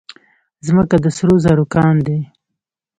ځمکه 0.65 0.95
د 1.03 1.05
سرو 1.17 1.35
زرو 1.45 1.65
کان 1.75 1.95
دی. 2.07 2.19